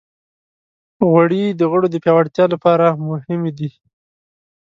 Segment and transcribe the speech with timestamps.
[1.07, 3.69] غوړې د غړو د پیاوړتیا لپاره مهمې دي.